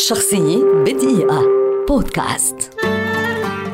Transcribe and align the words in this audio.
شخصية 0.00 0.64
بدقيقة. 0.64 1.42
بودكاست. 1.88 2.56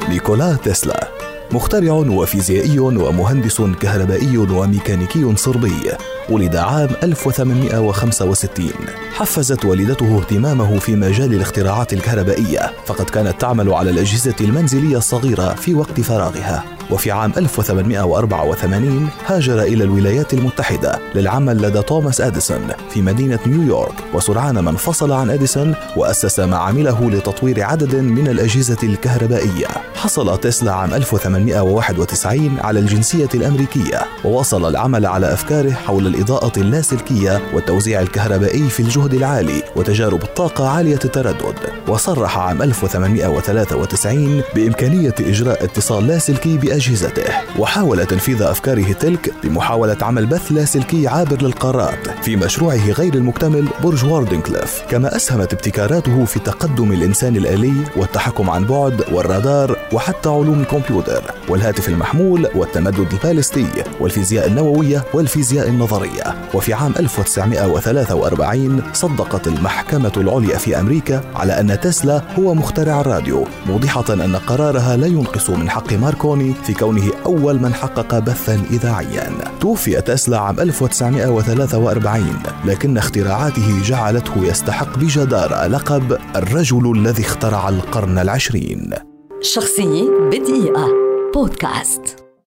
نيكولا 0.08 0.56
تسلا 0.64 1.08
مخترع 1.52 1.92
وفيزيائي 1.92 2.78
ومهندس 2.78 3.62
كهربائي 3.62 4.38
وميكانيكي 4.38 5.36
صربي. 5.36 5.92
ولد 6.30 6.56
عام 6.56 6.88
1865 7.02 8.70
حفزت 9.16 9.64
والدته 9.64 10.18
اهتمامه 10.18 10.78
في 10.78 10.96
مجال 10.96 11.34
الاختراعات 11.34 11.92
الكهربائية 11.92 12.72
فقد 12.86 13.10
كانت 13.10 13.40
تعمل 13.40 13.72
على 13.72 13.90
الأجهزة 13.90 14.34
المنزلية 14.40 14.96
الصغيرة 14.96 15.54
في 15.54 15.74
وقت 15.74 16.00
فراغها. 16.00 16.64
وفي 16.90 17.10
عام 17.10 17.32
1884 17.36 19.08
هاجر 19.26 19.62
إلى 19.62 19.84
الولايات 19.84 20.34
المتحدة 20.34 20.98
للعمل 21.14 21.62
لدى 21.62 21.82
توماس 21.82 22.20
أديسون 22.20 22.68
في 22.90 23.02
مدينة 23.02 23.38
نيويورك 23.46 23.94
وسرعان 24.14 24.58
ما 24.58 24.70
انفصل 24.70 25.12
عن 25.12 25.30
أديسون 25.30 25.74
وأسس 25.96 26.40
معامله 26.40 27.10
لتطوير 27.10 27.62
عدد 27.62 27.94
من 27.94 28.28
الأجهزة 28.28 28.78
الكهربائية. 28.82 29.66
حصل 29.94 30.40
تسلا 30.40 30.72
عام 30.72 30.94
1891 30.94 32.58
على 32.60 32.80
الجنسية 32.80 33.28
الأمريكية 33.34 34.00
وواصل 34.24 34.68
العمل 34.68 35.06
على 35.06 35.32
أفكاره 35.32 35.70
حول 35.70 36.06
الإضاءة 36.16 36.52
اللاسلكية 36.56 37.40
والتوزيع 37.54 38.00
الكهربائي 38.00 38.68
في 38.68 38.80
الجهد 38.80 39.14
العالي 39.14 39.62
وتجارب 39.76 40.22
الطاقة 40.22 40.68
عالية 40.68 40.98
التردد. 41.04 41.54
وصرح 41.88 42.38
عام 42.38 42.62
1893 42.62 44.42
بإمكانية 44.54 45.14
إجراء 45.20 45.64
اتصال 45.64 46.06
لاسلكي 46.06 46.58
بأجهزته. 46.58 47.24
وحاول 47.58 48.06
تنفيذ 48.06 48.42
أفكاره 48.42 48.92
تلك 48.92 49.32
بمحاولة 49.44 49.96
عمل 50.02 50.26
بث 50.26 50.52
لاسلكي 50.52 51.08
عابر 51.08 51.42
للقارات 51.42 52.08
في 52.22 52.36
مشروعه 52.36 52.90
غير 52.90 53.14
المكتمل 53.14 53.68
برج 53.82 54.04
واردنكليف. 54.04 54.82
كما 54.90 55.16
أسهمت 55.16 55.52
ابتكاراته 55.52 56.24
في 56.24 56.38
تقدم 56.38 56.92
الإنسان 56.92 57.36
الآلي 57.36 57.74
والتحكم 57.96 58.50
عن 58.50 58.64
بعد 58.64 59.04
والرادار 59.12 59.78
وحتى 59.92 60.28
علوم 60.28 60.60
الكمبيوتر 60.60 61.22
والهاتف 61.48 61.88
المحمول 61.88 62.48
والتمدد 62.54 63.12
البالستي 63.12 63.66
والفيزياء 64.00 64.46
النووية 64.46 65.04
والفيزياء 65.14 65.68
النظرية. 65.68 66.05
وفي 66.54 66.74
عام 66.74 66.92
1943 66.98 68.82
صدقت 68.92 69.46
المحكمة 69.46 70.12
العليا 70.16 70.58
في 70.58 70.80
أمريكا 70.80 71.20
على 71.34 71.60
أن 71.60 71.80
تسلا 71.80 72.22
هو 72.38 72.54
مخترع 72.54 73.00
الراديو 73.00 73.44
موضحة 73.66 74.04
أن 74.10 74.36
قرارها 74.36 74.96
لا 74.96 75.06
ينقص 75.06 75.50
من 75.50 75.70
حق 75.70 75.92
ماركوني 75.92 76.54
في 76.54 76.74
كونه 76.74 77.10
أول 77.26 77.60
من 77.60 77.74
حقق 77.74 78.18
بثا 78.18 78.62
إذاعيا. 78.70 79.30
توفي 79.60 80.00
تسلا 80.00 80.38
عام 80.38 80.60
1943 80.60 82.42
لكن 82.64 82.98
اختراعاته 82.98 83.82
جعلته 83.82 84.44
يستحق 84.44 84.98
بجدارة 84.98 85.66
لقب 85.66 86.18
الرجل 86.36 86.98
الذي 86.98 87.22
اخترع 87.22 87.68
القرن 87.68 88.18
العشرين. 88.18 88.94
شخصية 89.40 90.10
بدقيقة. 90.30 90.88
بودكاست. 91.34 92.25